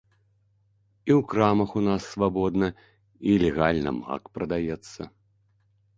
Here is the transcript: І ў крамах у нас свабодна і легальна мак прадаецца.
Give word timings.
І 1.09 1.13
ў 1.19 1.21
крамах 1.33 1.69
у 1.81 1.83
нас 1.89 2.01
свабодна 2.15 2.67
і 3.33 3.37
легальна 3.47 3.91
мак 4.03 4.23
прадаецца. 4.39 5.01